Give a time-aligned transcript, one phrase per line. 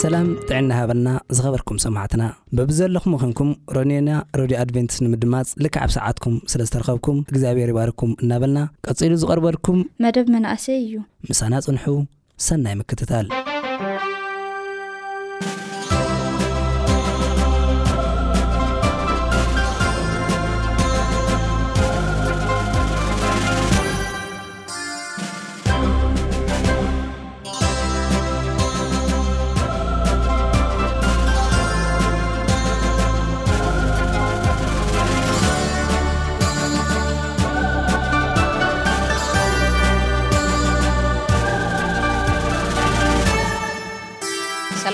[0.00, 2.22] ሰላም ጥዕና ሃበልና ዝኸበርኩም ሰማዕትና
[2.56, 9.12] ብብ ዘለኹም ኹንኩም ሮኔና ሮድዮ ኣድቨንትስ ንምድማፅ ልካዓብ ሰዓትኩም ስለ ዝተረኸብኩም እግዚኣብሔር ይባርኩም እናበልና ቀጺሉ
[9.24, 10.94] ዝቐርበልኩም መደብ መናእሰይ እዩ
[11.30, 11.84] ምሳና ጽንሑ
[12.48, 13.26] ሰናይ ምክትታል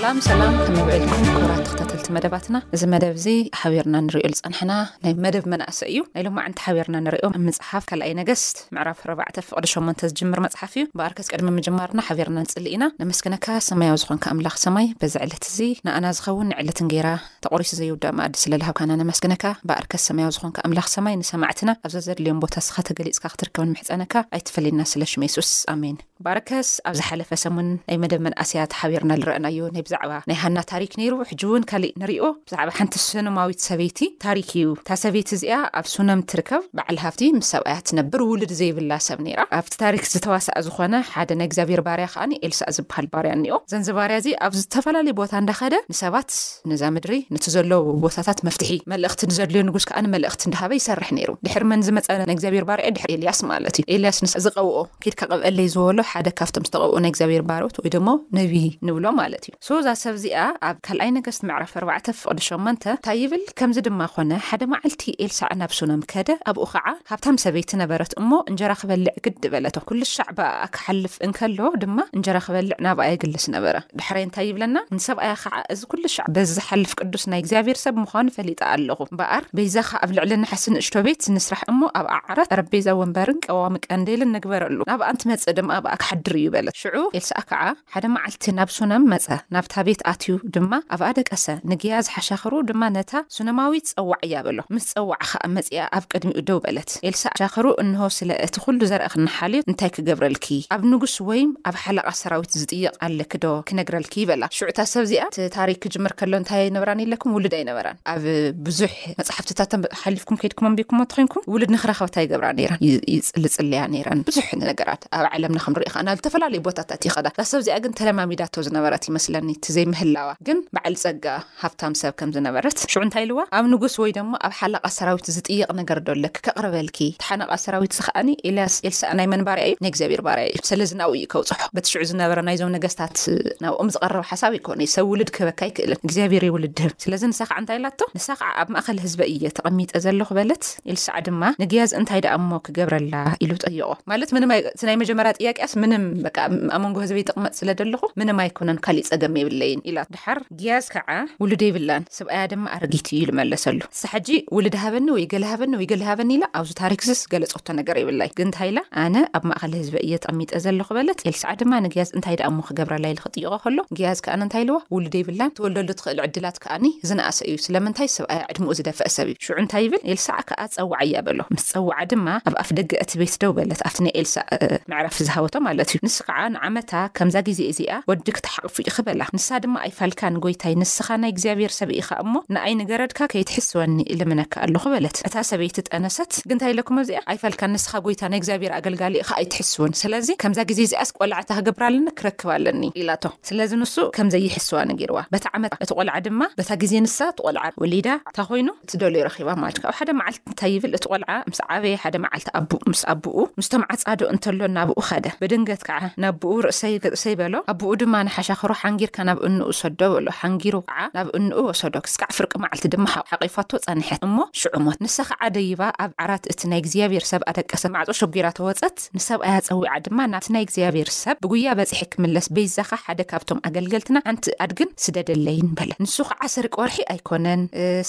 [0.09, 3.27] ኣም ሰላም ከመበል ኮራት ተክተተልቲ መደባትና እዚ መደብ እዚ
[3.61, 4.73] ሓቢርና ንሪዮ ዝፀንሐና
[5.05, 9.69] ናይ መደብ መናእሰ እዩ ናይ ሎም ዓንቲ ሓበርና ንሪዮ ብመፅሓፍ ካልኣይ ነገስት ምዕራብ 4ዕ ፍቅዲ
[9.73, 14.89] 8ን ዝጅምር መፅሓፍ እዩ ብኣርከስ ቅድሚ ምጀማርና ሓቢርና ንፅሊ ኢና ንመስክነካ ሰማያዊ ዝኮንካ ኣምላኽ ሰማይ
[15.03, 17.11] በዚ ዕለት እዚ ንኣና ዝኸውን ንዕለት ንጌራ
[17.47, 23.27] ተቆሪሱ ዘይውዳእ ማኣዲ ስለለሃብካና ንመስገነካ ብኣርከስ ሰማያዊ ዝኾንካ ኣምላኽ ሰማይ ንሰማዕትና ኣብዚ ዘድልዮም ቦታ ስኸተገሊፅካ
[23.35, 29.59] ክትርከብን ምሕፀነካ ኣይትፈለዩና ስለ ሽሜሱስ ኣሜን ባረከስ ኣብ ዝሓለፈ ሰሙን ናይ መደብ መናእሰያ ተሓቢርና ዝረአናዮ
[29.75, 34.49] ናይ ብዛዕባ ናይ ሃና ታሪክ ነይሩ ሕጂ እውን ካሊእ ንሪዮ ብዛዕባ ሓንቲ ስኖማዊት ሰበይቲ ታሪክ
[34.61, 39.21] እዩ እታ ሰበይቲ እዚኣ ኣብ ሱኖም ትርከብ በዓል ሃፍቲ ምስ ሰብኣያ ትነብር ውሉድ ዘይብላ ሰብ
[39.27, 43.89] ነራ ኣብቲ ታሪክ ዝተዋሳኣ ዝኮነ ሓደ ናይ እግዚኣብሔር ባርያ ከዓኒ ኤልሳ ዝበሃል ባርያ እኒኦ ዘንዚ
[44.01, 46.29] ባርያ እዚ ኣብ ዝተፈላለዩ ቦታ እንዳከደ ንሰባት
[46.73, 51.81] ነዛ ምድሪ ነቲ ዘለዎ ቦታታት መፍትሒ መልእኽቲ ንዘድልዮ ንጉስ ከኣመልእኽቲ ንድሃበ ይሰርሕ ነይሩ ድሕር መን
[51.91, 56.29] ዝመፀ ና እግዚኣብሔር ባርያዩ ድር ኤልያስ ማለት እዩ ኤልያስ ን ዝቐብኦ ከድካ ቐብአለይ ዝበበሎ ሓደ
[56.39, 58.53] ካብቶም ዝተቐብኡ ናይ ግዚኣብሄር ባህሮት ወይ ድሞ ነብ
[58.87, 63.43] ንብሎ ማለት እዩ ሰዛ ሰብ እዚኣ ኣብ ካልኣይ ነገስቲ መዕረፍ ኣርባዕተ ፍቅዲ ሸመን እንታይ ይብል
[63.61, 68.73] ከምዚ ድማ ኮነ ሓደ መዓልቲ ኤልሳዕ ናብሱኖም ከደ ኣብኡ ከዓ ካብታም ሰበይቲ ነበረት እሞ እንጀራ
[68.83, 74.47] ክበልዕ ግዲ በለቶ ኩሉ ሻዕ ባኣክሓልፍ እንከለ ድማ እንጀራ ክበልዕ ናብኣይ ግልስ ነበረ ድሕረይ እንታይ
[74.51, 79.77] ይብለና ንሰብኣያ ከዓ እዚ ኩሉ ሻዕ በዝሓልፍ ቅዱስ ናይ እግዚኣብሄርሰብ ምኳኑ ፈሊጣ ኣለኹ በኣር ቤዛ
[79.91, 84.79] ካ ኣብ ልዕሊ ናሓስንእሽቶ ቤት ንስራሕ እሞ ኣብ ኣ ዓራት አረቤዛ ዊንበርን ቀዋሚ ቀንዴልን ንግበረሉ
[84.93, 87.63] ናብኣ ንት መፅእ ድማብኣ ክሓድር እዩ በለት ሽዑ ኤልሳኣ ከዓ
[87.95, 93.13] ሓደ መዓልቲ ናብ ሱኖም መፀ ናብታ ቤት ኣትዩ ድማ ኣብ ኣደቀሰ ንግያዝ ሓሻኽሩ ድማ ነታ
[93.37, 98.09] ሱኖማዊት ፀዋዕ እያ በሎ ምስ ፀዋዕ ከዓ መፅኣ ኣብ ቅድሚኡ ደው በለት ኤልሳ ሓሻኽሩ እንሆ
[98.19, 104.15] ስለ እቲ ኩሉ ዘርአ ክንሓልዮት እንታይ ክገብረልኪ ኣብ ንጉስ ወይ ኣብ ሓለቓ ሰራዊት ዝጥይቕኣለክዶ ክነግረልኪ
[104.25, 108.25] ይበላ ሽዑታ ሰብ ዚኣ እቲታሪክ ክጅምር ከሎ እንታይ ይነብራን የለኩም ውሉድ ኣይነበራን ኣብ
[108.69, 109.73] ብዙሕ መፅሕፍትታት
[110.03, 112.83] ሓሊፍኩም ከይድኩምንቢልኩም ተኮንኩም ውሉድ ንክረኸበታ ይገብራ ራን
[113.17, 115.63] ይፅልፅልያ ራን ብዙሕ ነገራት ኣብ ለምር
[115.95, 121.25] ከኣና ዝተፈላለዩ ቦታታት እዩ ኸዳ እታ ሰብዚኣ ግን ተለማሚዳቶ ዝነበረት ይመስለኒ እቲዘይምህላዋ ግን በዓል ፀጋ
[121.63, 125.69] ሃፍታም ሰብ ከም ዝነበረት ሽዑ እንታይ ኢልዋ ኣብ ንጉስ ወይ ደሞ ኣብ ሓለቓ ሰራዊት ዝጥይቕ
[125.81, 130.61] ነገር ዶሎክ ከቅርበልኪ ቲሓነቓ ሰራዊት ዝከኣኒ ልስ ናይ መን ባርያ እዩ ናይ እግዚኣብሄር ባርያ እዩ
[130.71, 133.17] ስለዚ ናብኡዩ ከውፅሖ በቲ ሽዑ ዝነበረ ናይዞም ነገስታት
[133.65, 137.59] ናብኦም ዝቀረብ ሓሳብ ይኮነ እዩ ሰብ ውልድ ክህበካ ይክእልን እግዚኣብሄር ውልድ ድህብ ስለዚ ንሳ ክዓ
[137.63, 142.35] እንታይ ኢላቶ ንሳ ከዓ ኣብ ማእኸል ህዝበ እየ ተቐሚጠ ዘለኹበለት ኢልሳዕ ድማ ንግያዝ እንታይ ደኣ
[142.43, 143.15] እሞ ክገብረላ
[143.47, 146.29] ኢሉ ጠይቆ ማለት እናይ መጀመርያ ጥያያስ ምንም በ
[146.77, 151.09] ኣብ መንጎ ህዝበይጠቕመጥ ስለ ደለኹ ምንም ኣይኮነን ካሊእ ፀገም የብለይን ኢላ ድሓር ግያዝ ከዓ
[151.43, 156.03] ውሉድ ይብላን ስብኣያ ድማ ኣርጊት እዩ ዝመለሰሉ ሳሓጂ ውሉድ ሃበኒ ወይ ገሊ ሃበኒ ወይ ገሊ
[156.11, 157.03] ሃበኒ ኢላ ኣብዚ ታሪክ
[157.35, 161.73] ገለፀቶ ነገር የብላይ ግን ንታይላ ኣነ ኣብ ማእኸሊ ህዝበ እየ ተቐሚጠ ዘለኹ በለት ኤልሳዓ ድማ
[161.87, 167.57] ንግያዝ እንታይድኣእሙ ክገብራላይ ንክጥይቀ ከሎ ግያዝ ከኣነእንታይልዎ ውሉድ ይብላን እትወልደሉ ትኽእል ዕድላት ከኣኒ ዝነእሰ እዩ
[167.67, 171.67] ስለምንታይ ስብኣያ ዕድሙኡ ዝደፍአ ሰብ እዩ ሹዑ እንታይ ይብል ኤልሳዕ ከዓ ፀዋዓ እያ በሎ ምስ
[171.75, 174.47] ፀዋዓ ድማ ኣብ ኣፍ ደገአት ቤት ደው በለት ኣብቲ ናይ ኤልሳዕ
[174.93, 179.75] ምዕራፍ ዝሃበቶም ማለት እዩ ንስ ከዓ ንዓመታ ከምዛ ግዜ እዚኣ ወዲክተሓቅፉ ኢ ክበላ ንሳ ድማ
[179.87, 186.33] ኣይፋልካን ጎይታይ ንስኻ ናይ እግዚኣብሔር ሰብ ኢካ እሞ ንኣይንገረድካ ከይትሕስወኒ ልምነካ ኣሉኹበለት እታ ሰበይቲ ጠነሰት
[186.51, 191.51] ግንታይ ለኩም እዚኣ ኣይፋልካ ንስኻ ጎይታ ናይ እግዚኣብሄር ኣገልጋሊኢካ ኣይትሕስውን ስለዚ ከምዛ ግዜ እዚኣስ ቆልዓእታ
[191.59, 196.71] ክግብር ለኒ ክረክብ ኣለኒ ኢላቶ ስለዚ ንሱ ከምዘይሕስዋ ነገርዋ በታ ዓመት እቲ ቆልዓ ድማ በታ
[196.85, 201.05] ግዜ ንሳ ትቆልዓ ወሊዳ እንታ ኮይኑ እትደልዩ ረኪባ ማለትካ ኣብ ሓደ መዓልቲ እንታይ ይብል እቲ
[201.13, 206.35] ቆልዓ ምስ ዓበየ ሓደ መዓልቲ ኣምስ ኣብኡ ምስቶም ዓፃዶ እንተሎ እናብኡ ከደ እንገት ከዓ ናብ
[206.43, 210.99] ብኡ ርእሰይ ርእሰይ በሎ ኣብ ብኡ ድማ ናሓሻኽሮ ሓንጊርካ ናብ እንኡ ሰዶ ኣሎ ሓንጊሩ ከዓ
[211.17, 215.83] ናብ እንኡ ወሰዶ ክስካዕ ፍርቂ መዓልቲ ድማ ቅ ሓቂፋቶ ፀኒሐት እሞ ሽዑሞት ንሳ ከዓ ደይባ
[216.05, 221.11] ኣብ ዓራት እቲ ናይ እግዚኣብሔር ሰብ ኣደቀሰ ማዕፆ ሸጊራተወፀት ንሰብኣይ ፀዊዓ ድማ ናብቲ ናይ እግዚኣብሔር
[221.23, 226.75] ሰብ ብጉያ በፅሒ ክምለስ በይዛካ ሓደ ካብቶም ኣገልገልትና ሓንቲ ኣድግን ስደደለይን በለት ንሱ ከዓ ስርቅ
[226.83, 227.63] ወርሒ ኣይኮነን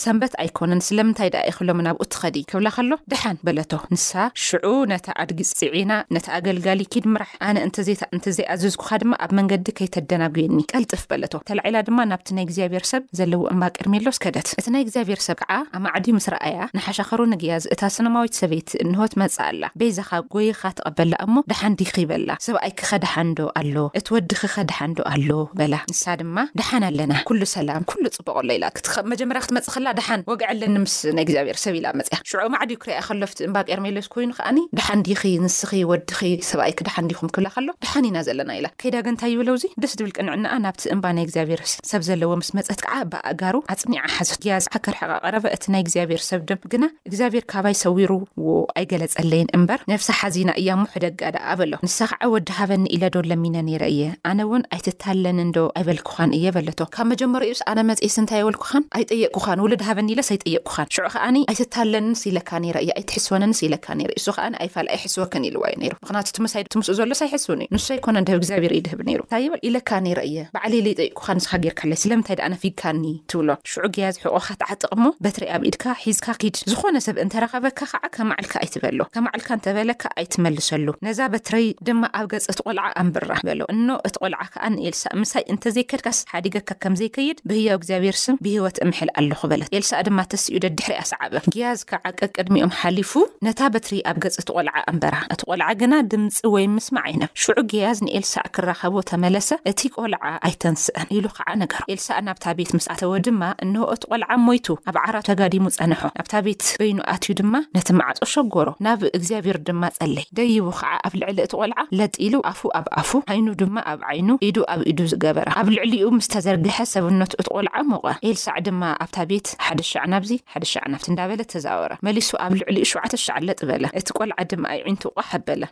[0.04, 4.12] ሰንበት ኣይኮነን ስለምንታይ ዳኣ ይኽህሎ ምናብኡ እትኸዲ ክብላ ከሎ ደሓን በለቶ ንሳ
[4.46, 11.04] ሽዑ ነታ ኣድጊፅፅዒና ነቲ ኣገልጋሊ ኪድምራ ኣነ እንተ ዜታ እንተዘይኣዘዝኩካ ድማ ኣብ መንገዲ ከይተደናጉየኒ ቀልጥፍ
[11.12, 15.38] በለቶ ተላዒላ ድማ ናብቲ ናይ እግዚኣብሔር ሰብ ዘለዎ እምባ ቅርሜሎስ ከደት እቲ ናይ እግዚኣብሔር ሰብ
[15.42, 20.64] ከዓ ኣብ ማዕድዩ ምስ ረኣያ ንሓሻኸሩ ንግያዝ እታ ስነማዊት ሰበይት እንሆት መጽእ ኣላ ቤዛኻ ጎይካ
[20.80, 25.30] ትቐበላ እሞ ደሓን ዲኺ በላ ሰብኣይክኸ ደሓንዶ ኣሎ እቲ ወድኺ ኸደሓንዶ ኣሎ
[25.62, 30.48] በላ ንሳ ድማ ድሓን ኣለና ኩሉ ሰላም ኩሉ ጽቡቆሎ ኢላ ክትመጀመርያ ክትመጽእ ኸላ ድሓን ወግዐ
[30.56, 34.60] ኣለኒ ምስ ናይ እግዚኣብሔር ሰብ ኢላ መፅያ ሽዑ ማዕድዩ ክርያ ከሎፍቲ እምባ ቄርሜሎስ ኮይኑ ከኣኒ
[34.80, 36.20] ድሓን ዲኺ ንስኺ ወድኺ
[36.52, 40.12] ሰብኣይክ ዳሓን ዲ ኩ ክብላ ከሎ ድሓኒ ኢና ዘለና ኢላ ከይዳገ እንታይ ይብለውዚ ደስ ትብል
[40.18, 41.62] ቅንዕናኣ ናብቲ እምባ ናይ እግዚኣብሄር
[41.92, 46.42] ሰብ ዘለዎ ምስ መፀት ከዓ ብኣእጋሩ ኣፅሚዓ ሓት ግያዝ ሓከርሐቃ ቀረበ እቲ ናይ እግዚኣብሄር ሰብ
[46.50, 48.48] ድ ግና እግዚኣብሄር ካባይ ሰዊሩዎ
[48.82, 53.84] ኣይገለፀለይን እምበር ነፍሳ ሓዚና እያ ሙሕደጋዳ ኣበሎ ንሳ ክዓ ወዲ ሃበኒ ኢለ ዶ ለሚነ ነረ
[53.96, 54.02] እየ
[54.32, 59.84] ኣነ እውን ኣይትታለኒን ዶ ኣይበልክኻን እየ በለቶ ካብ መጀመሪኡስ ኣነ መፅስ ንታይ የበልኩኻን ኣይጠየኩኻን ውሉድ
[59.90, 62.50] ሃበኒ ኢለስ ኣይጠየቅኩኻን ሽዑ ከዓኒ ኣይትታለንስ ኢለካ
[62.86, 67.09] እየ ኣይትሕስወንንስ ኢለካ ረ እሱ ከ ኣይፋል ኣይሕስወክን ኢሉዋ የ ይሩ ምክያቱ ሳ ትምስ ሎ
[67.20, 70.88] ሳይ ሕስ ውን ዩ ንስ ኣይኮነ ድህብ እግዚኣብሄር ኢድህብ ነይሩ ንታይም ኢለካ ኒረእየ በዕሊ ለ
[70.94, 75.64] ይጠቂኩካ ንስኻ ጌርካኣለ ስለምንታይ ድኣ ነፊግካ ኒ ትብሎ ሽዑ ግያዝ ሕቆካ ትዓጥቕ ሞ በትረይ ኣብ
[75.70, 82.04] ኢድካ ሒዝካ ኪድ ዝኾነ ሰብ እንተረኸበካ ከዓ ከመዕልካ ኣይትበሎ ከመዕልካ እንተበለካ ኣይትመልሰሉ ነዛ በትረይ ድማ
[82.20, 87.38] ኣብ ገጽቲ ቆልዓ ኣንብራ በሎ እኖ እቲ ቆልዓ ከዓ ንኤልሳ ምሳይ እንተዘይከድካስ ሓዲገካ ከም ዘይከይድ
[87.52, 92.74] ብህያዊ እግዚኣብሔርስም ብህወት እምሕል ኣለኹ በለት ኤልሳ ድማ ተስኡ ደድሕርያ ሰዓበ ግያዝ ካ ዓቀ ቅድሚኦም
[92.82, 93.14] ሓሊፉ
[93.48, 97.14] ነታ በትረይ ኣብ ገፅት ቆልዓ ኣንበራ እቲ ቆልዓ ግና ድምፂ ወይ ምስ ዓይ
[97.44, 102.86] ሽዑ ግያዝ ንኤልሳዕ ክረኸቦ ተመለሰ እቲ ቈልዓ ኣይተንስአን ኢሉ ከዓ ነገር ኤልሳዕ ናብታ ቤት ምስ
[102.94, 107.90] ኣተዎ ድማ እንህኦት ቆልዓ ሞይቱ ኣብ ዓራ ተጋዲሙ ጸንሖ ናብታ ቤት በይኑ ኣትዩ ድማ ነቲ
[108.00, 112.88] መዓጾ ሸጎሮ ናብ እግዚኣብሄሩ ድማ ጸለይ ደይቡ ከዓ ኣብ ልዕሊ እቲ ቘልዓ ለጢሉ ኣፉ ኣብ
[113.02, 117.48] ኣፉ ዓይኑ ድማ ኣብ ዓይኑ ኢዱ ኣብ ኢዱ ዝገበራ ኣብ ልዕሊኡ ምስ ተዘርግሐ ሰብነቱ እቲ
[117.56, 122.30] ቆልዓ ሞቐ ኤልሳዕ ድማ ኣብታ ቤት ሓደ ሻዕ ናብዚ ሓደ ሻዕ ናብቲ እንዳበለ ተዛወራ መሊሱ
[122.46, 125.68] ኣብ ልዕሊ 7ሸዕ ለጥ በለ እቲ ቈልዓ ድማ ኣይ ዕንቱ ቋሕበለዑ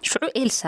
[0.60, 0.64] ሳ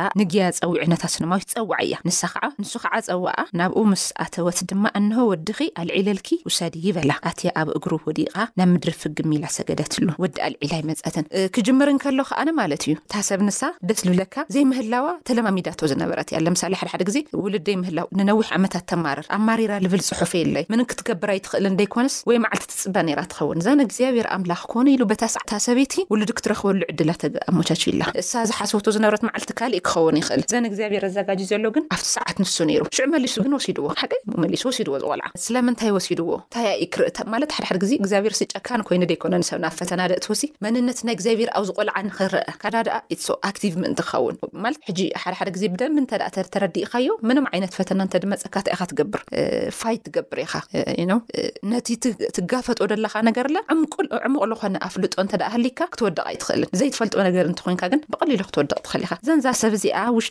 [0.57, 5.17] ፀዊዕ ነታት ስለማዊት ፀዋዕ እያ ንሳ ከዓ ንሱ ከዓ ፀዋዓ ናብኡ ምስ ኣተወት ድማ ኣንሆ
[5.31, 11.25] ወዲኺ ኣልዒል ልኪ ውሰዲ ይበላ ኣትያ ኣብ እግሩ ወዲቓ ናብ ምድሪ ፍግሚላ ሰገደትሉ ወዲ ኣልዒላይመፀትን
[11.57, 16.73] ክጅምርን ከሎ ከኣነ ማለት እዩ እታ ሰብ ንሳ ደስ ዝብለካ ዘይምህላዋ ተለማሚዳቶ ዝነበረት እያ ለምሳሌ
[16.81, 22.15] ሓደሓደ ግዜ ውሉድደይምህላው ንነዊሕ ዓመታት ተማርር ኣ ማሪራ ልብል ፅሑፍ የለይ ምን ክትገብራ ይትክእል እንደይኮነስ
[22.31, 26.81] ወይ መዓልቲ ትፅባ ኔራ ትኸውን እዘን እግዚኣብሔር ኣምላኽ ኮነ ኢሉ በታ ሳዕታ ሰበይቲ ውሉድ ክትረክበሉ
[26.91, 31.83] ዕድላ ተሞቻች ዩላ እሳ ዝሓሰቶ ዝነበረት ማዓልቲ ካሊእ ክኸውን ይኽእል እዘን እግዚኣብሄር ኣዘጋጂ ዘሎ ግን
[31.95, 34.01] ኣብቲ ሰዓት ንሱ ነይሩ ሽዑ መሊሱ ግን ወሲድዎ ሓቀ
[34.43, 39.03] መሊሱ ወሲድዎ ዝቆልዓ ስለምንታይ ወሲድዎ እንታይ ኣኢ ክርእ ማለት ሓደሓደ ግዜ እግዚኣብሔር ሲ ጨካን ኮይኑ
[39.11, 43.99] ዘይኮነ ንሰብናብ ፈተና ደእትወሲ መንነት ናይ እግዚኣብሔር ኣብ ዝቆልዓ ንክርአ ካዳ ድኣ ኢስ ኣቲቭ ምእንቲ
[44.07, 49.23] ክኸውን ማለት ሕጂ ሓደሓደ ግዜ ብደሚ እተኣ ተረዲእካዮ ምኖም ዓይነት ፈተና ንተድመፀካት ኢካ ትገብር
[49.81, 50.53] ፋይት ትገብር ኢኻ
[51.73, 51.87] ነቲ
[52.37, 58.79] ትጋፈጦ ዘለካ ነገርኣ ዕምልዕሙቅዝኮነ ኣፍልጦ እንተ ሃሊካ ክትወደቕ ኣይትኽእልን ዘይትፈልጦ ነገር እንትኮይንካ ግን ብቀሊሉ ክትወደቅ
[58.87, 59.03] ትኽእሊ
[59.39, 59.83] ኢካሰብዚ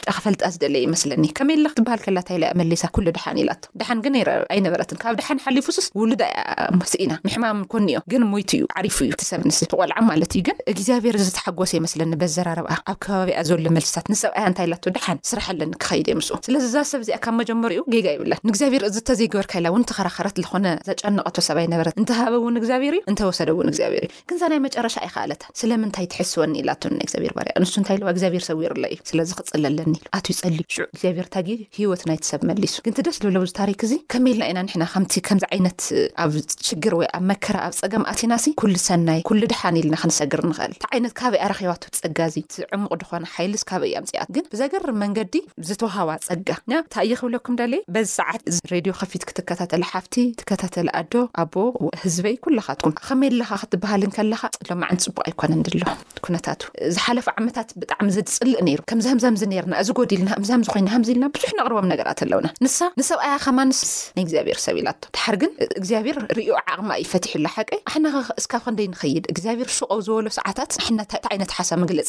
[0.06, 4.14] ጫ ክፈልጣ ዝደለየ ይመስለኒ ከመይ ለ ክትበሃል ከላ ታይኣ መሌሳ ኩሉ ድሓን ኢላቶ ድሓን ግን
[4.18, 4.22] ይ
[4.54, 6.38] ኣይነበረትን ካብ ድሓን ሓሊፉስስ ውሉዳ ያ
[6.80, 10.56] መስ ኢና ምሕማም ኮኒዮ ግን ሞይት እዩ ዓሪፉ እዩ ትሰብ ንስ ብቆልዓ ማለት እዩ ግን
[10.72, 16.36] እግዚኣብሄር ዝተሓጎሶ የመስለኒ በዘራርብኣ ኣብ ከባቢኣ ዘበሎ መልስታት ንሰብኣያ እንታይ ኢላ ድሓን ስራሕለኒ ክከይድ የምስኡ
[16.48, 21.36] ስለዚዛ ሰብ እዚኣ ካብ መጀመሪኡ ጌጋ ይብለን ንእግዚኣብሔር እዚ ተዘይግበርካኢላ ውን ቲ ኸራኸረት ዝኮነ ዘጨንቀቶ
[21.48, 27.32] ሰብ ይነበረት እንተሃበውን እግዚኣብሄር እዩ እንተወሰደውን እግዚኣብሄር እዩ ክንሳናይ መጨረሻ ኣይከኣለታን ስለምንታይ ትሕስወኒ ኢላት ግዚኣብር
[27.38, 29.87] ባር ንሱ እንታይ ዋ ግዚኣብሄር ሰዊርለ እዩ ስለዚ ክፅለለን
[30.18, 35.14] ኣትዩ ፀሊዩ እግዚኣብሔርታጊ ሂወት ናይቲሰብ መሊሱ ግንቲ ደስ ዝብለው ዝ ታሪክእዚ ከመልና ኢና ሕና ከምቲ
[35.28, 35.80] ከምዚ ዓይነት
[36.24, 36.32] ኣብ
[36.68, 40.84] ሽግር ወ ኣብ መከራ ኣብ ፀገም ኣቴናሲ ኩሉ ሰናይ ኩሉ ድሓኒ ኢልና ክንሰግር ንክእል እቲ
[40.94, 42.36] ዓይነት ካበ እያ ረኪባ ትፀጋ እዚ
[42.76, 45.34] ዕሙቕ ድኮነ ሓይልስ ካበ ዩ ኣምፅኣት ግን ብዘገር መንገዲ
[45.70, 47.62] ዝተዋሃዋ ፀጋ እንታ ይክብለኩም ደ
[47.96, 48.42] በዚ ሰዓት
[48.72, 51.54] ሬድ ከፊት ክትከታተለ ሓፍቲ ትከታተሊ ኣዶ ኣቦ
[52.02, 55.82] ህዝበይ ኩሉካትኩም ከመለካ ክትበሃልን ከለካ ሎም ዓንቲ ፅቡቅ ኣይኮነ ድሎ
[56.26, 56.60] ኩነታቱ
[56.94, 62.18] ዝሓለፈ ዓታት ብጣዕሚ ዘፅልእ ሩ ከምዝምዘምር እዚ ጎዲ ልና እምዛምዚኮይና ከምዚ ኢልና ብዙሕ ነቕርቦም ነገራት
[62.24, 63.80] ኣለውና ንሳ ንሰብኣያ ከማንስ
[64.16, 68.06] ናይ እግዚኣብሔር ሰብ ኢላ ቶ ድሓር ግን እግዚኣብሔር ርዮ ዓቕማ ይፈትሑላ ሓቂ ኣሕና
[68.40, 72.08] እስካብ ከንደይ ንኽይድ እግዚኣብሔር ሱቀ ዝበሎ ሰዓታት እቲ ዓይነት ሓሳብ መግለፂ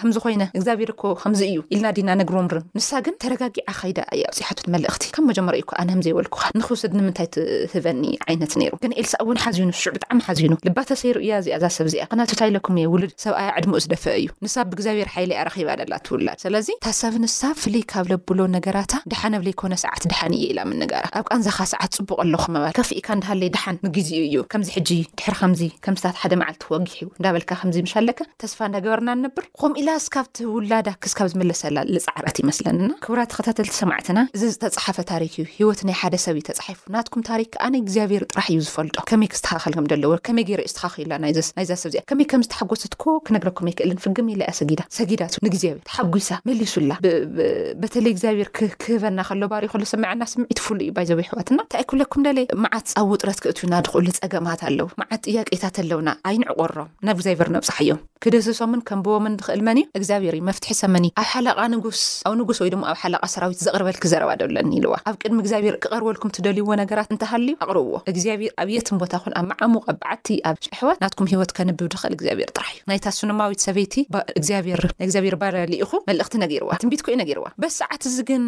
[0.00, 5.06] ከምዚኮይነ እግዚኣብሔር ኮ ከምዚ እዩ ኢልና ዲና ነግምር ንሳ ግን ተረጋጊዓ ከይዳ እ ኣብፅሓቶት መልእኽቲ
[5.16, 9.92] ከም መጀመሪ ዩ ኣነ ምዘይበልኩካ ንክውሰድ ንምንታይ ትህበኒ ዓይነት ነይሩ ግን ኤልሳ እውን ሓዚኑ ሽዑ
[9.98, 14.54] ብጣዕሚ ሓዚኑ ልባተሰይሩ እያ እዚኣ እዛ ሰብዚኣ ክናትታይለኩም እየ ውሉድ ሰብኣያ ዕድሞኡ ዝደፈአ እዩ ንሳ
[14.70, 16.54] ብእግዚኣብሔር ሓይሊ ያ ረኪባ ላ ትውላድስለ
[16.88, 21.58] ሓሳብንሳ ፍልይ ካብ ለብሎ ነገራታ ድሓን ኣብ ዘይኮነ ሰዓት ድሓን እየ ኢላ ምንጋራ ኣብ ቃንዛኻ
[21.72, 26.32] ሰዓት ፅቡቅ ኣለኹ ምባል ከፍኢካ ንዳሃለየ ድሓን ንግዜኡ እዩ ከምዚ ሕጂ ድሕር ከምዚ ከምስት ሓደ
[26.42, 31.76] መዓልቲ ክወጊሕ እዩ እንዳበልካ ከምዚ ምሻለከ ተስፋ እንዳገበርና ንብር ከም ኢላ ስካብቲ ውላዳ ክስካብ ዝመለሰላ
[32.04, 37.26] ዝፃዕረት ይመስለኒና ክብራት ከታተልቲ ሰማዕትና እዚ ዝተፃሓፈ ታሪክ እዩ ሂወት ናይ ሓደሰብ እዩ ተፃሓፉ ናትኩም
[37.30, 43.06] ታሪክከኣነይ እግዚኣብሄር ጥራሕ እዩ ዝፈልጦ ከመይ ክስተካኸልከም ደለዎ ከመይ ገይርዩ ዝተካኪሉላ ናይእዛ ሰብዚኣ ከመይ ከምዝተሓጎሰትኮ
[43.28, 48.48] ክነግረኩም ኣይክእልን ፍገሜኢላ ያ ሰጊዳ ሰጊዳት ንግዚኣብር ተሓሳ መሊሱ ላበተለይ እግዚኣብሄር
[48.82, 53.08] ክህበና ከሎ ባርይክሉ ሰምዐና ስምዒት ፍሉይ እዩ ባይዘበይ ኣሕዋት ና እንታይ ክብለኩም ደለ መዓት ኣብ
[53.14, 59.00] ውጥረት ክእትዩና ድክእሉ ፀገማት ኣለው መዓት ጥያቄታት ኣለውና ኣይኒዕቆሮም ናብ እግዚኣብሔር ነብፃሕ እዮም ክደስሶምን ከም
[59.06, 62.84] ብቦም ንክእል መን ዩ እግዚኣብሄር ዩ መፍትሒ ሰመኒእዩ ኣብ ሓለቓ ንጉስ ኣብ ንጉስ ወይ ድማ
[62.92, 67.94] ኣብ ሓላቓ ሰራዊት ዘቅርበል ክዘረባ ደሎኒ ኢልዋ ኣብ ቅድሚ እግዚኣብሔር ክቐርበልኩም እትደልይዎ ነገራት እንተሃልዩ ኣቅርብዎ
[68.14, 72.50] እግዚኣብሔር ኣብየትን ቦታ ኹን ኣብ መዓሙቕ ኣብ በዓቲ ኣብ ኣሕዋት ናትኩም ሂወት ከንብብ ድኽእል እግዚኣብሔር
[72.56, 73.94] ጥራሕ እዩ ናይታ ስኖማዊት ሰበይቲ
[74.38, 78.42] እግኣብርእግዚኣብሄር ባልኢኹ መልእኽቲ ነጊርዎ ትንቢት ኮይና ገይርዋ በዚ ሰዓት እዚ ግን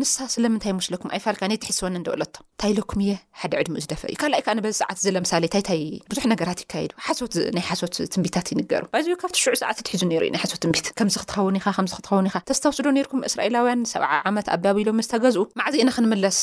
[0.00, 3.10] ንሳ ስለምንታይ ምስለኩም ኣይፋልካ ነ ትሒስወን ደበለቶ ታይለኩም እየ
[3.40, 7.34] ሓደ ዕድሚ ዝደፈ እዩ ካልኣእ ከዓ ንበዚ ሰዓት እዚ ለምሳሌ ታይታይ ብዙሕ ነገራት ይካይዱ ሓሶት
[7.56, 11.16] ናይ ሓሶት ትንቢታት ይንገሩ ባዚ ካብቲ ሽዑ ሰዓት ትሒዙ ነይሩ ዩ ናይ ሓሶት ትንቢት ከምዚ
[11.22, 16.40] ክትኸውን ኢ ከምዚ ክትኸውን ኢኻ ተስተወስዶ ነርኩም እስራኤላውያን ሰብዓ ዓመት ኣብብብሎም መዝተገዝኡ ማዕዝእና ክንምለስ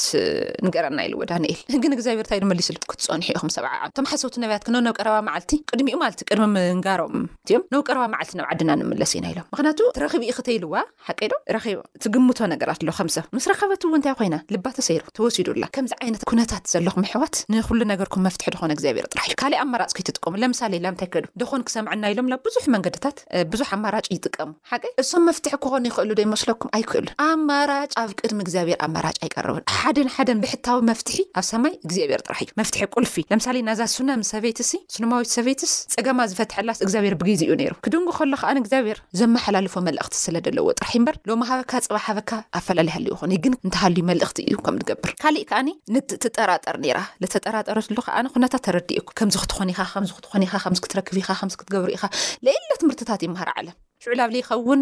[0.68, 5.96] ንገረና ኢሉዎዳነኤል ግን እግዚኣብሔርታይ ንመሊሱሉ ክትፀኒሑኢኹም ሰብ ት እቶም ሓሰቲ ነብያትክነ ነብ ቀረባ መዓልቲ ቅድሚኡ
[6.04, 7.16] ማለት ቅድሚ ምንጋሮም
[7.50, 10.76] እዮም ነብ ቀረባ መዓልቲ ናብ ዓድና ንምለስ ኢና ኢሎም ምክንያቱ ትረክብኢ ክተይልዋ
[11.20, 11.64] ዶ ረቡ
[11.98, 16.64] እትግምቶ ነገራት ኣሎ ከም ሰብ ምስ ረከበትው እንታይ ኮይና ልባ ተሰይሩ ተወሲዱላ ከምዚ ዓይነት ኩነታት
[16.74, 20.88] ዘለኹም ሕዋት ንኩሉ ነገርኩም መፍትሒ ድኮነ እግዚኣብሔር ጥራሕ እዩ ካሊእ ኣማራፅ ኮይ ትጥቀሙ ለምሳሌ ላ
[20.94, 23.18] እንታይ ከዱ ደኮን ክሰምዐና ኢሎምላ ብዙሕ መንገድታት
[23.56, 28.80] ብዙሕ ኣማራጭ ይጥቀሙ ሓቀ እሱም መፍትሒ ክኾኑ ይክእሉ ዶ ይመስለኩም ኣይክእሉ ኣማራጭ ኣብ ቅድሚ እግዚኣብሔር
[28.88, 33.82] ኣማራጭ ኣይቀርብን ሓደን ሓደን ብሕታዊ መፍትሒ ኣብ ሰማይ እግዚኣብሔር ጥራሕ እዩ መፍትሒ ቁልፊ ለምሳሌ ናዛ
[33.96, 40.16] ሱናም ሰቤትሲ ሱኖማዊት ሰቤትስ ፀገማ ዝፈትሐላስ እግዚኣብሔር ብገዚኡ ነይሩ ክድን ከሎ ከኣን እግዚኣብሔር ዘመሓላለፎ መልእክቲ
[40.26, 44.76] ስለደለዎ ጥራሕ እ ሎማ ሃበካ ፅባሕ ሃበካ ኣፈላለዩ ሉ ይኹኒ ግን እንተሃልዩ መልእኽቲ እዩ ከም
[44.82, 50.56] ትገብር ካሊእ ከዓኒ ንትጠራጠር ኔራ ንተጠራጠረትሎካ ኣነ ኩነታት ተረዲእ ከምዚ ክትኮኒ ኢኻ ከምዚ ክትኮኒ ኢኻ
[50.64, 52.04] ከምዚ ክትረክብ ኢኻ ከምዚ ክትገብሩ ኢኻ
[52.48, 54.82] ለኢሎ ትምህርትታት ይምሃር ዓለም ሽዑል ኣብ ለ ይኸውን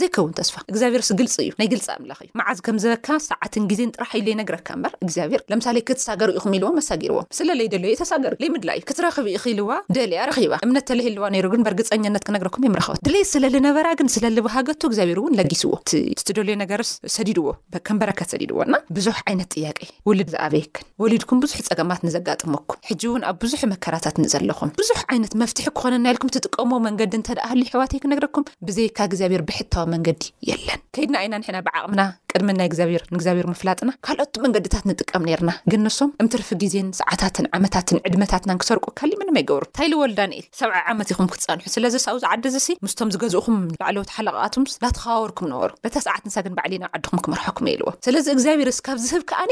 [0.00, 3.90] ዘይከውን ተስፋ እግዚኣብሄር ስ ግልፂ እዩ ናይ ግልፂ ኣምላኽ እዩ መዓዝ ከም ዘበካ ሰዓትን ግዜን
[3.94, 9.26] ጥራሕ ኢለይነግረካ በር እግዚኣብሄር ለምሳሌ ክትሳገሩ ኢኹም ኢልዎ መሳጊርዎ ስለለይ ደለዩ የተሳገሩዩ ዘይምድላ እዩ ክትረኽብ
[9.34, 14.82] ኢክኢልዋ ደሊያ ረኪባ እምነት ተለህልዋ ነይ ግን በርግፀኛነት ክነግረኩም የምረክበት ድሌ ስለ ዝነበራ ግን ስለልብሃገቶ
[14.90, 17.46] እግዚኣብሄር እውን ለጊስዎ እ ትደልዩ ነገርስ ሰዲድዎ
[17.88, 23.38] ከንበረከት ሰዲድዎ ና ብዙሕ ዓይነት ጥያቀይ ውሉድ ዝኣበይክን ወሊድኩም ብዙሕ ፀገማት ንዘጋጥመኩም ሕጂ እውን ኣብ
[23.44, 28.46] ብዙሕ መከራታት ንዘለኹም ብዙሕ ዓይነት መፍትሒ ክኾነና ኢልኩም እትጥቀሞዎ መንገዲ እንተ ደኣ ህሉዩ ሕዋትይ ክነግረኩም
[28.68, 32.02] ብዘይካ ግዚኣብር ብቶ መንገዲ የለን ከይድና እይና ንሕና ብዓቕምና
[32.32, 38.56] ቅድሚናይ እግዚኣብሔር ንእግዚኣብር ምፍላጥና ካልኦት መንገድታት ንጥቀም ነርና ግን ንስም እምትርፊ ግዜን ሰዓታትን ዓመታትን ዕድመታትና
[38.62, 42.76] ክሰርቁ ካሊእ ምንመ ይገብሩ እንታይ ሊወልዳ ኒኢ ሰብዓይ ዓመት ኢኹም ክትፀንሑ ስለዚ ሳብዝ ዓዲእዚ ሲ
[42.86, 47.92] ምስቶም ዝገዝኡኹም ላዕለት ሓለቓኣትምስ ናተኸባወርኩም ነበሩ በታ ሰዓት ንሳ ግን ባዕሊ ናኣብ ዓድኩም ክመርሐኩም የኢልዎ
[48.08, 49.50] ስለዚ እግዚኣብሔርስ ካብ ዝህብ ከኣኒ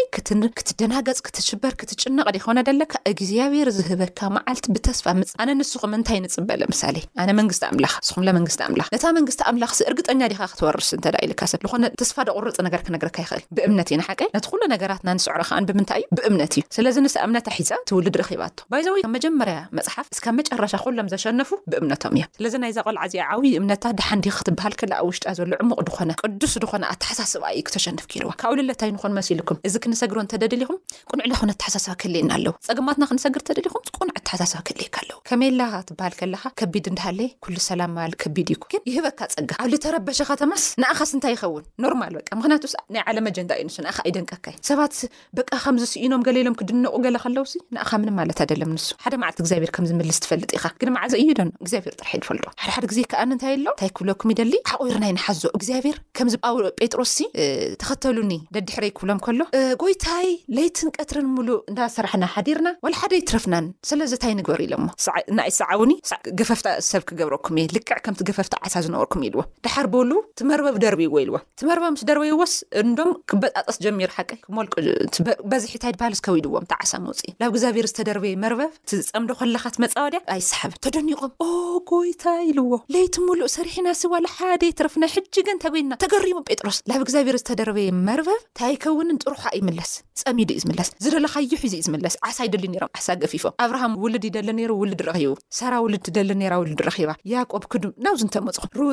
[0.60, 6.60] ክትደናገፅ ክትሽበር ክትጭነቕ ዲ ይኮነ ደለካ እግዚኣብሄር ዝህበካ መዓልቲ ብተስፋ ምፅ ኣነ ንስኹም እንታይ ንፅበለ
[6.74, 11.60] ምሳሌ ኣነ መንግስቲ ኣምላኽ ንስኹም ለመንግስቲ ኣምላክ ነታ መንግስቲ ኣምላኽሲ እርግጠኛ ዲካ ክትወርስ እ ኢልካሰብ
[11.66, 16.08] ዝኾነ ተስፋ ደቁርፅ ነገር ክነግርካ ይኽእል ብእምነት እዩ ንሓቀ ነቲ ኩሉ ነገራትና ንስዕሪከኣን ብምንታይ እዩ
[16.18, 21.08] ብእምነት እዩ ስለዚ ንስ እምነታ ሒዛ ትውሉድ ረኪባቶ ባይዘው ብ መጀመርያ መፅሓፍ እስካ መጨረሻ ኩሎም
[21.14, 25.78] ዘሸነፉ ብእምነቶም እዮም ስለዚ ናይ ዛ ቆልዓዚኣ ዓብይ እምነታ ድሓንዲክ ክትበሃል ከለኣ ውሽጣ ዘሎ ዕሙቕ
[25.88, 30.78] ድኾነ ቅዱስ ድኾነ ኣተሓሳስባ እዩ ክተሸንፍ ገይርዋ ካብኣብ ልለታይንኾን መሲልኩም እዚ ክንሰግሮ እንተደድሊኹም
[31.12, 36.42] ቁንዕ ናኹነ ተሓሳስባ ከሌየና ኣለው ፀግማትና ክንሰግር እተደሊኹም ቁንዕ ተሓሳስባ ከልየካ ኣለው ከመየላ ክትበሃል ከለኻ
[36.62, 41.10] ከቢድ እንዳሃለየ ኩሉ ሰላም ባል ከቢድ ዩኩም ግን ይህበካ ፀጋ ኣብ ተረ በሸካ ተማስ ንኣኻስ
[41.16, 44.94] እንታይ ይኸውን ኖርማል በ ምክንያቱ ናይ ዓለም ጀንዳ ዩ ንሱ ንኣካ ኣይደንቀካዩ ሰባት
[45.38, 49.70] በቃ ከምዝስኢኖም ገሌ ሎም ክድነቑ ገለ ከለውሲ ንኣኻ ምን ማለት ኣደሎም ንሱ ሓደ ማዓልቲ ግዚኣብሔር
[49.76, 54.32] ከምምልስ ትፈልጥ ኢ ግንማዓዘ እዩዶ ግዚኣብሔር ጥራሒ ዝፈልዶ ሓደሓደ ግዜ ከኣኒ እንታይ ኣሎ እንታይ ክብለኩም
[54.34, 57.18] ይደሊ ዓቑርናይ ንሓዞ እግዚኣብሄር ከምዝጳው ጴጥሮስሲ
[57.82, 59.40] ተኸተሉኒ ደድሕረይ ክብሎም ከሎ
[59.82, 64.86] ጎይታይ ለይትን ቀትረን ምሉእ እንዳሰርሕና ሓዲርና ዋላ ሓደ ይትረፍናን ስለዚታይ ንግበሩ ኢሎሞ
[65.40, 65.92] ንይ ሰዓውኒ
[66.38, 69.42] ገፈፍታ ሰብ ክገብረኩም እየ ልክዕ ከምቲ ገፈፍታ ዓሳ ዝነበርኩም ኢልዎ
[70.08, 76.14] ሉ እትመርበብ ደርብ ይዎ ኢልዎ እቲ መርበብ ምስ ደርበይዎስ እንዶም ክበጣፀስ ጀሚሩ ሓቀ ክመልበዝሒታይድ ባሃል
[76.18, 81.48] ዝከብይድዎም ዓሳ መውፅእ ናብ እግዚኣብሔር ዝተደርበየ መርበብ እዝፀምዶ ኮለካት መፃወድያ ኣይሰሓብ ተደኒቆም ኦ
[81.90, 87.88] ጎይታ ኢሉዎ ለይቲ ምሉእ ሰሪሕና ስዋለሓደ ተረፍና ሕጂግን ንታይ ጎይድና ተገሪቡ ጴጥሮስ ናብ እግዚኣብሔር ዝተደርበየ
[88.08, 89.92] መርበብ እንታይከውንን ጥሩሓ ይምለስ
[90.24, 94.48] ፀሚዱ ዩ ዝምለስ ዝደለካ ይሕ ዙእዩ ዝምለስ ዓሳ ይደልዩ ሮም ዓሳ ገፊፎም ኣብርሃም ውሉድ ይደለ
[94.60, 98.88] ነሩ ውሉድ ረኪቡ ሰራ ውሉድ ደለ ራ ውሉድ ረኪባ ያቆብ ክዱም ናብዚ እንተመፁኩ ሩ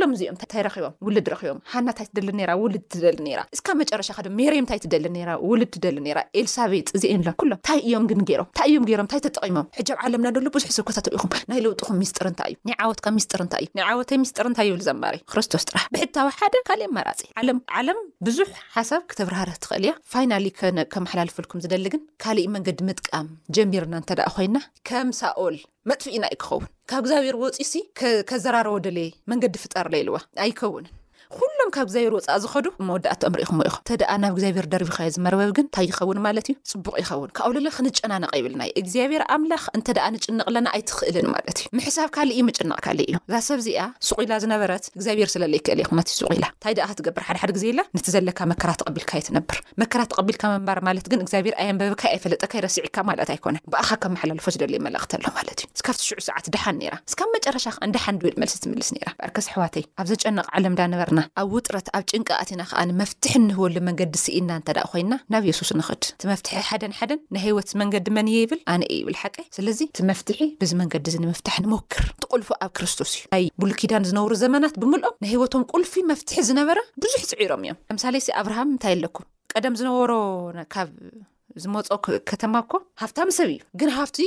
[0.00, 4.62] ሎ እዚኦምእንታይ ረቦም ውሉድ ረኪቦም ሓናንታይ ትደሊ ራ ውልድ ትደሊ ራ እስካ መጨረሻ ከዶ ሜረም
[4.66, 8.84] ንታይ ትደሊ ራ ውሉድ ትደሊ ራ ኤልሳቤጥ እዚየሎ ኩሎም እንታይ እዮም ግን ገይሮም እንታይ እዮም
[8.90, 12.76] ገሮም እንታይ ተጠቂሞም ሕጃብ ዓለምናደሎ ብዙሕ ስብ ከታተው ኢኹም ናይ ለውጢኹም ሚስጢር እንታይ እዩ ናይ
[12.84, 16.88] ዓወትካ ሚስጢር እንታይ እዩ ናይ ዓወተይ ሚስጢር እንታይ እይብል ዘማርእዩ ክረስቶስ ጥራሕ ብሕታዊ ሓደ ካልእ
[16.98, 17.20] መራፂ
[17.60, 20.46] ምዓለም ብዙሕ ሓሳብ ክተብርሃር ትኽእል እያ ፋይናሊ
[20.80, 24.58] ነከመሓላልፈልኩም ዝደሊግን ካሊእ መንገዲ ምጥቃም ጀሚርና እንተ ደኣ ኮይንና
[24.90, 25.56] ከም ሳኦል
[25.90, 27.72] መጥፍኢና ዩ ክኸውን ካብ እግዚአብሔር ወፂሲ
[28.28, 28.98] ከዘራረቦ ደሌ
[29.30, 30.92] መንገዲ ፍጠር ለልዋ ኣይከውንን
[31.34, 35.50] ኩሎም ካብ እግዚኣብሄር ወፃእ ዝኸዱ መወዳእቶኦምሪኢኹም ዎ ኢኹም እንተ ደኣ ናብ ግዚኣብሄር ደርቢ ኸዮ ዝመርበብ
[35.56, 40.08] ግን እንታይ ይኸውን ማለት እዩ ፅቡቕ ይኸውን ካብብ ለለ ክንጨናነቀ ይብልናዩ እግዚኣብሄር ኣምላኽ እንተ ኣ
[40.14, 43.78] ንጭንቕ ለና ኣይትኽእልን ማለት እዩ ምሕሳብ ካሊእ ዩ ምጭንቕ ካሊ እዩ እዛ ሰብእዚኣ
[44.08, 48.06] ሱቂኢላ ዝነበረት እግዚኣብሄር ስለለይክእል ይኹመት ዩ ሱቑኢላ እንታይ ደኣ ከ ትገብር ሓድሓደ ግዜ ኢላ ነቲ
[48.16, 53.62] ዘለካ መከራ ተቐቢልካየ ትነብር መከራ ተቐቢልካ መንባር ማለት ግን እግዚኣብሄር ኣየንበብካይ ኣይፈለጠካ ይረስዒካ ማልኣት ኣይኮነን
[53.74, 58.18] ብኣኻ ከመሓላለፎ ዝደለዩ መላእክተኣሎ ማለት እዩ እስካብቲ ሽዑ ሰዓት ድሓን ይራ ስካብ መጨረሻ ከዓን ደሓን
[58.22, 61.08] ድብል መልስ ትምልስ ራ ኣርስ ኣሕዋተይ ኣብ ዘጨነቕ ዓለም ዳ ነበር
[61.42, 66.22] ኣብ ውጥረት ኣብ ጭንቃኣትና ከዓ መፍትሒ ንህበሉ መንገዲ ስኢና እንተደ ኮይንና ናብ የሱስ ንኽእድ እቲ
[66.32, 70.72] መፍትሒ ሓደን ሓደን ናይሃወት መንገዲ መንየ ይብል ኣነ እ ይብል ሓቀ ስለዚ እቲ መፍትሒ ብዚ
[70.82, 75.94] መንገዲ እዚንምፍታሕ ንሞክር ት ቁልፉ ኣብ ክርስቶስ እዩ ናይ ብሉኪዳን ዝነብሩ ዘመናት ብምልኦም ንህወቶም ቁልፊ
[76.12, 80.12] መፍትሒ ዝነበረ ብዙሕ ፅዒሮም እዮም ምሳሌ ኣብርሃም እንታይ ኣለኩም ቀደም ዝነበሮ
[81.62, 81.80] ዝመፆ
[82.30, 82.72] ከተማ እኮ
[83.02, 84.18] ሃፍታሚ ሰብ እዩ ግን ሃሃፍቲ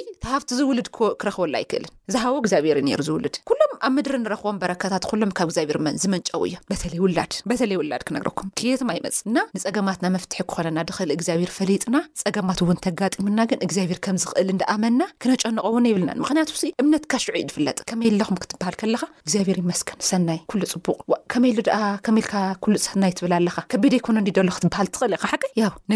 [0.59, 0.87] ዝውሉድ
[1.21, 5.95] ክረክበሉ ኣይክእልን ዝሃቦ እግዚኣብሄርዩ ነሩ ዝውሉድ ኩሎም ኣብ ምድሪ ንረኽቦም በረካታት ኩሎም ካብ እግዚኣብሄር መን
[6.03, 11.95] ዝመንጨው እዮ ተይ ውላድበተለይ ውላድ ክነግረኩም ክየቶም ኣይመፅ እና ንፀገማት ናመፍትሒ ክኾነና ድክእል እግዚኣብሄር ፈሊጥና
[12.23, 16.49] ፀገማት እውን ተጋጢሙና ግን እግዚኣብሄር ከም ዝኽእል እንደኣመንና ክነጨንቀውን ይብልናን ምክንያቱ
[16.83, 20.97] እምነትካሽዑዩ ድፍለጥ ከመይለኹም ክትበሃል ከለካ እግዚኣብሄር ይመስከን ሰናይ ኩሉ ፅቡቅ
[21.33, 22.33] ከመይኢሉ ኣ ከመልካ
[22.65, 25.43] ኩሉ ስናይ ትብል ኣለካ ከቢድ ይኮኖ ንዲደሎ ክትበሃል ትኽእል ሓቂ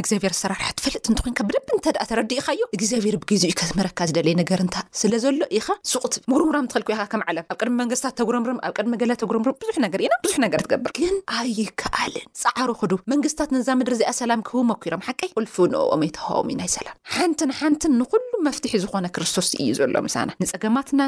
[0.05, 5.67] ግዚኣብር ኣሰራርትፈልጥ ኮይንካ ብደብ እንተ ደኣ ተረዲ ኢካዮ እግዚኣብሄር ብግዙዩ ከዝመህረካ ዝደለየ ነገርንታ ስለዘሎ ኢኻ
[5.91, 9.55] ሱቕት ምሁርምራም ትክል ኩ ኢኻ ከም ዓለም ኣብ ቅድሚ መንግስታት ተጉረምርም ኣብ ቅድሚ ገለ ተጉረምርም
[9.61, 14.43] ብዙሕ ነገር ኢና ብዙሕ ነገር ትገብር ግን ኣይከኣልን ፀዕሩ ክዱ መንግስትታት ንዛ ምድሪ እዚኣ ሰላም
[14.49, 19.69] ክህውመኪሮም ሓቀይ ቁልፍ ንኦም ይተሃቦም ዩ ናይ ሰላም ሓንቲን ሓንትን ንኩሉ መፍትሒ ዝኾነ ክርስቶስ እዩ
[19.79, 21.01] ዘሎ ምሳና ንፀገማትና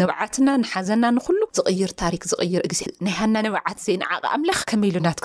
[0.00, 5.22] ንባዓትና ንሓዘና ንኩሉ ዝቕይር ታሪክ ዝቕይር እግዜ ናይ ሃና ንባዓት ዘይንዓቕ ኣምላኽ ከመሉትይንዕቕ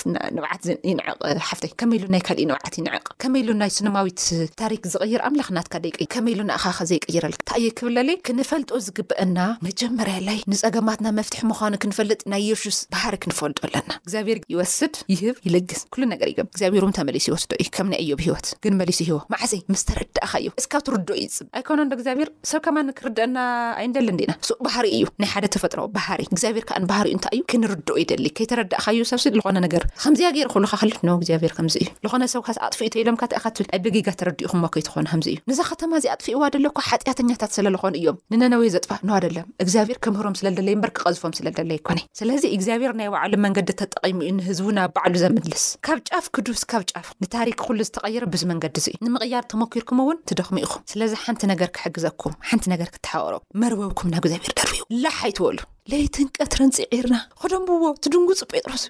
[1.50, 4.22] ሓፍይመኢሉ ናይ እ ዓት ይንዕቕመኢሉ ናይስዊት
[4.62, 9.38] ታሪክ ዝቕይር ኣምላኽ ናትካ ደ ከመኢሉ ንካ ከዘይቀይረል ንታየ ክብለለ ክንፈልጦ ዝግብአና
[9.68, 16.04] መጀመርያ ላይ ንፀገማትና መፍትሒ ምኳኑ ክንፈልጥ ናይ የሹስ ባህሪ ክንፈልጡ ኣለና እግዚኣብሔር ይወስድ ይህብይለግስ ኩሉ
[16.14, 19.84] ነገር ይብ ግዚኣብሔር ተመሊሱ ይወስዶ እዩ ከም ናይ እዮብ ሂወት ግን መሊሱ ሂወ ማዕዘይ ምስ
[19.90, 23.38] ተረዳእካ እዩ እስካብ ትርድኦ ይፅብ ኣይኮኖ ዶ ግዚኣብሔር ሰብ ከማ ክርድአና
[23.82, 28.28] ኣይንደል እንዲና ሱ ባህሪ እዩ ናይ ሓደ ተፈጥሮ ባህሪ እግዚኣብሔር ከባህርዩ እንታይ እዩ ክንርድኦ የደሊ
[28.40, 34.08] ከይተረዳእካዩ ሰብስ ዝኾነ ነገር ከምዚያ ገይር ክሉካክልፍ ን እግዚኣብሔር ከምዚእዩ ዝኾነ ሰብካ ኣጥፍኢተ ኢሎምካትብል ኣይበጋ
[34.28, 39.38] ርዲኹም ከይትኾኑ ከምዚ እዩ ንዚ ከተማ እዚኣጥፊእዋ ደሎ ሓጢኣተኛታት ስለዝኮኑ እዮም ንነነወይ ዘጥፋ ንዋ ደሎ
[39.64, 44.68] እግዚኣብሄር ክምህሮም ስለደለይ ምበር ክቀዝፎም ስለደለ ኮነ ስለዚ እግዚኣብሔር ናይ ባዕሉ መንገዲ ተጠቂሙ ዩ ንህዝቡ
[44.78, 49.48] ናብ ባዕሉ ዘምልስ ካብ ጫፍ ክዱስ ካብ ጫፍ ንታሪክ ኩሉ ዝተቐይር ብዚ መንገዲ እዚእዩ ንምቕያድ
[49.54, 54.82] ተሞኪርኩም እውን ትደኽሙ ኢኹም ስለዚ ሓንቲ ነገር ክሕግዘኩም ሓንቲ ነገር ክተሓቀሮ መርበብኩም ናብ እግዚኣብሄር ደርዩ
[55.06, 55.60] ላሓ ይትወሉ
[55.92, 58.88] ለይትን ቀትረንፂ ዒርና ከደብዎ ትድንጉፁ ጴጥሮስዩ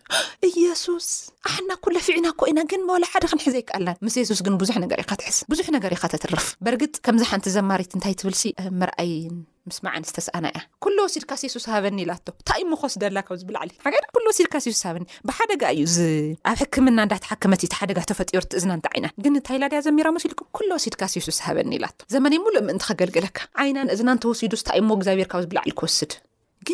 [0.50, 1.08] ኢየሱስ
[1.50, 5.38] ኣሕና ኩለ ፍዕና ኮይና ግን መላ ሓደ ክንሕዘ ይከኣልና ምስ የሱስ ግን ብዙሕ ነገር ትስ
[5.52, 8.36] ብዙሕ ነገር ዩ ካተትርፍ በርግፅ ከምዚ ሓንቲ ዘማሪት እንታይ ትብል
[8.82, 9.12] ምርኣይ
[9.70, 12.12] ምስመዓኒ ዝተሰኣና እያ ኩሎ ወሲድካሴሱስ ሃበኒ ኢላ
[12.50, 15.82] ታእእሞ ክወስደኣላ ካብ ዝብል ሊ ሓዲ ኩሎ ወሲድካ ሱስ ሃኒ ብሓደጋ እዩ
[16.52, 21.72] ኣብ ሕክምና እዳተሓከመት ቲ ሓደ ተፈጢር እዝናንት ዓኢና ግን ታይላድያ ዘሚራስ ኢልኩ ኩሎ ወሲድካሴሱስ ሃበኒ
[21.80, 26.14] ኢላ ዘመ ሙሉእ ምእንቲ ከገልገለካ ዓይና ንእዝናንተወሲዱስ እእሞ እግዚኣብርካብ ዝብልሊ ወስድ
[26.66, 26.72] ك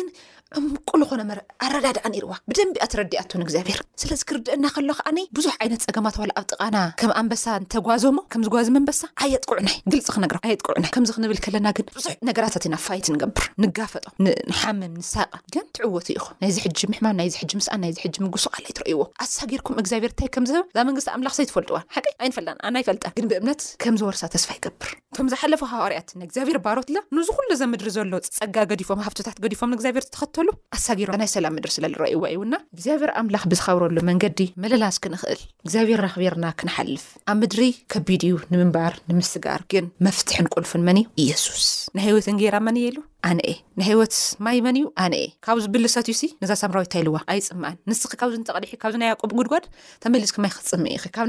[0.58, 6.24] እምቁል ኮነመረ ኣረዳድኣ ንርዋ ብደንቢኣ ተረዲኣትን እግዚኣብሄር ስለዚ ክርድአና ከሎ ከዓነ ብዙሕ ዓይነት ፀገማት ዋ
[6.40, 11.68] ኣብ ጥቓና ከም ኣንበሳ እንተጓዞሞ ከም ዝጓዝ ኣንበሳ ኣየጥቅዕናይ ግልፅ ክነገ ኣየጥቅዕና ከምዚ ክንብል ከለና
[11.78, 14.04] ግን ብዙሕ ነገራታት ኢና ፋይት ንገብር ንጋፈጦ
[14.50, 19.00] ንሓምም ንሳቐ ግን ትዕወቱ ኢኹም ናይዚ ሕጂ ምሕማ ናይዚ ሕጂ ምስኣን ናይዚሕጂ ምጉሱ ኣላ ትረእይዎ
[19.24, 23.62] ኣሳጊርኩም እግዚኣብሄር እንታይ ከምዝህብ ዛ መንግስቲ ኣምላኽ ሰይ ትፈልጥዋን ሓቀ ኣይንፈልጣን ኣና ይፈልጣን ግን ብእምነት
[23.84, 29.36] ከምዝወርሳ ተስፋ ይገብር እቶም ዝሓለፈ ሃዋርያት እግዚኣብሄር ባሮት ለ ንዝኩሉ ዘምድሪ ዘሎ ፀጋ ገዲፎም ሃብቶታት
[29.46, 30.36] ገዲፎም ንግዚኣብሄርተከቶ
[30.76, 37.04] ኣሳጊሮናይ ሰላም ምድሪ ስለ ዝረኣይዎ እውና እግዚኣብሔር ኣምላኽ ብዝኸብረሉ መንገዲ መለላዝ ክንኽእል እግዚኣብሔር ናክብሔርና ክንሓልፍ
[37.32, 37.60] ኣብ ምድሪ
[37.94, 41.66] ከቢድ እዩ ንምንባር ንምስጋር ግን መፍትሕን ቁልፍን መን እዩ ኢየሱስ
[41.98, 42.98] ናይ ሂወት ንጌራ መን የ ኢሉ
[43.28, 49.64] ኣነአ ንሃወት ማይ መን እዩ ኣነአ ካብዝብልሰት ዩ ንዛ ምራዊንይልዋ ኣይፅም ንስብዚካብዚያብጉድጓድ
[50.02, 50.84] ተስይ ክትፅም
[51.16, 51.28] ካብ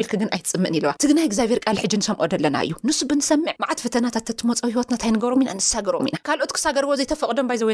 [0.00, 4.70] ቢልግ ኣይትፅምእን ኢዋ ትግናይ ግዚብሔር ል ሕ ንሰምኦ ለና እዩ ንሱ ብንሰምዕ ማዓት ፈተናት ትመፀው
[4.74, 7.70] ሂወትናታይ ንገብሮም ኢና ንሰገሮም ኢና ካኦት ክሳገርዎ ዘይተፈቅዶ ይዘወ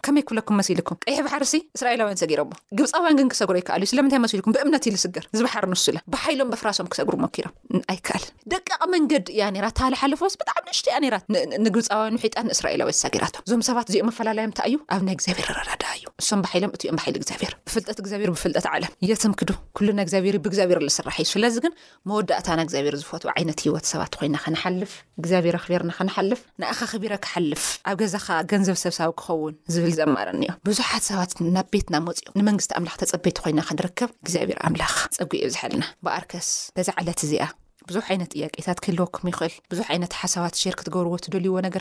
[0.00, 2.40] ግከመይፍኩምልኩቀይሕ ባር እስራኤላውያን ሰሮ
[2.80, 3.88] ግብፃውያን ግን ክሰግሮ ኣይእዩ
[4.32, 7.52] ስለ ኩብምነ ርዝንብሓይሎም ፍራሶም ክሰግሩ ኪም
[7.92, 9.44] ኣይል ደቀቀ መንገዲ እያ
[9.84, 15.14] ሃሓለፎስ ብጣዕሚ ንሽ ያትንብፃያ ጣ ስራላዊያ ራቶ እዞም ሰባት እዚኦ መፈላለዩም እታይ እዩ ኣብ ናይ
[15.16, 20.36] እግዚኣብሄር ረዳዳ እዩ ንሶም ባሓሎም እትዮም ባል እግዚኣብሔር ብፍልጠት እግዚኣብር ብፍልጠት ዓለም የተምክዱ ኩሉና እግዚብሔር
[20.44, 21.72] ብእግዚኣብሔር ዝስራሕ እዩ ስለዚ ግን
[22.10, 27.96] መወዳእታና እግዚኣብሄር ዝፈትዎ ዓይነት ሂወት ሰባት ኮይና ከነሓልፍ እግዚኣብሔር ኣክቢርና ክነሓልፍ ንኣኻ ኽቢረ ክሓልፍ ኣብ
[28.02, 33.36] ገዛ ከ ገንዘብ ሰብሰብ ክኸውን ዝብል ዘማረኒዮም ብዙሓት ሰባት ናብ ቤትና ወፅኡ ንመንግስቲ ኣምላኽ ተፀበቲ
[33.46, 37.44] ኮይና ክንርከብ እግዚኣብሔር ኣምላኽ ፀጉ ዮ ዝሕልና ብኣርከስ በዚ ዓለት እዚኣ
[37.92, 41.80] ብዙሕ ይነት ጥያቄታት ክህልወኩም ይኽእል ብዙሕ ይነት ሓሳባት ር ክትገብርዎ ደይዎ ክ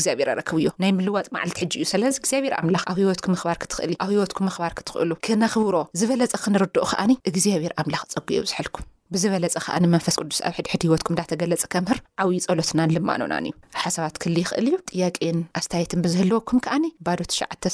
[0.03, 3.25] ዘ ሎ ር ረክብ እዮ ናይ ምልዋጥ መዕልት ሕጂ እዩ ስለዚ እግዚኣብሔር ኣምላኽ ኣብ ሂወትኩ
[3.35, 9.55] ምኽባር ክትኽእሊ ኣብ ሂይወትኩ ምኽባር ክትኽእሉ ክነኽብሮ ዝበለፀ ክንርድኡ ከዓኒ እግዚኣብሔር ኣምላኽ ፀጉዮ ዝሐልኩም ብዝበለፀ
[9.65, 14.75] ከዓንመንፈስ ቅዱስ ኣብ ሕድሕድ ሂወትኩም እንዳተገለፀ ከምህር ዓብይ ፀሎትናን ልማንናን እዩ ሓሳባት ክህል ይኽእል እዩ
[14.91, 17.19] ጥያቅን ኣስታየትን ብዝህልወኩም ከኣኒ ባዶ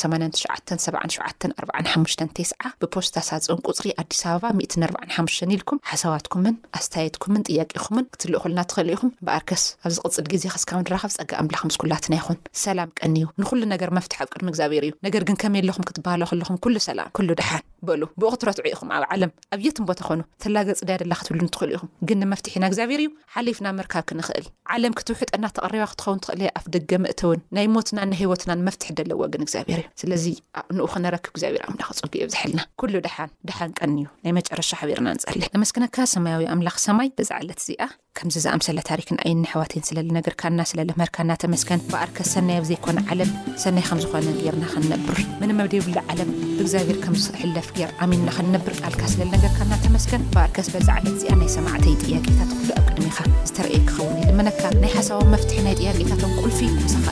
[0.01, 2.49] 87745 ቴስ
[2.81, 9.63] ብፖስት ኣሳፅኦን ቁፅሪ ኣዲስ ኣበባ 14ሓ ኢልኩም ሓሳባትኩምን ኣስታየትኩምን ጥያቂኹምን ክትልእ ኩልና ትኽእል ኢኹም ብኣርከስ
[9.85, 14.29] ኣብ ዚቕፅል ግዜ ክስካብ ንራኸብ ፀጋ ኣምላክ ምስኩላትና ይኹን ሰላም ቀኒዩ ንኩሉ ነገር መፍትሕ ኣብ
[14.35, 18.89] ቅድ ምግዚብር እዩ ነገር ግን ከመይ ኣለኹም ክትበሃሎ ከለኹም ኩሉ ሰላም ኩሉ ድሓን በሉ ብኣክትረትዑኢኹም
[18.97, 24.03] ኣብ ዓለም ኣብየትንቦታኮኑ ተላገፅዳ ለ ትሉ እንትኽእሉ ኢኹም ግን ንመፍትሒ ኢና እግዚኣብሄር እዩ ሓሊፍና ምርካብ
[24.09, 28.89] ክንኽእል ዓለም ክትውሕጥ ና ተቐሪባ ክትኸውን ትኽእል የ ኣፍ ደገ ምእተውን ናይ ሞትና ናሂወትና ንመፍትሒ
[28.99, 30.25] ደለዎ ግን እግዚኣብሄር እዩ ስለዚ
[30.61, 34.69] ኣብ ንኡ ክነረክብ እግዚኣብሔር ኣምላኽ ፀጊ ዮ ዝሕልና ኩሉ ድሓን ድሓን ቀኒ እዩ ናይ መጨረሻ
[34.81, 37.83] ሓበርና ንፀሊ ንመስኪነካ ሰማያዊ ኣምላኽ ሰማይ ብዛ ዕለት እዚኣ
[38.17, 43.29] ከምዚ ዝኣምሰለ ታሪክን ኣይኒ ኣሕዋትን ስለሊ ነገርካ እናስለለመርካ እናተመስከን ብኣርከስ ሰናይ ኣብ ዘይኮነ ዓለም
[43.63, 49.57] ሰናይ ከምዝኮነ ጌርና ክንነብር ምን ኣብደይብላ ዓለም ብእግዚኣብሔር ከምዝሕለፍ ገር ኣሚንና ክንነብር ቃልካ ስለለ ነገርካ
[49.69, 53.17] እናተመስከን ብኣርከስ በዛዕባ እዚኣ ናይ ሰማዕተይ ጥያቄታት ሉ ኣቅድሚካ
[53.49, 57.07] ዝተርአዩ ክኸውን እዩ ድመነካ ናይ ሓሳባዊ መፍትሒ ናይ ጥያቄታቶም ቁልፊ ፈሳኻ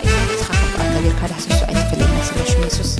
[0.99, 2.93] እገርካ ዳስሰ ኣይተፈለናስለሽ ሱስ